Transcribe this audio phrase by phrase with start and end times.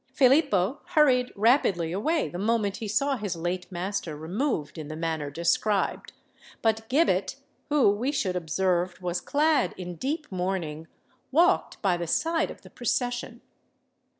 [0.11, 5.29] Filippo hurried rapidly away the moment he saw his late master removed in the manner
[5.29, 6.11] described;
[6.63, 7.35] but Gibbet,
[7.69, 10.87] who, we should observe, was clad in deep mourning,
[11.31, 13.41] walked by the side of the procession.